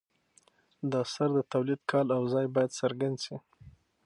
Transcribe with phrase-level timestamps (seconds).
[0.91, 3.35] د اثر د تولید کال او ځای باید څرګند شي.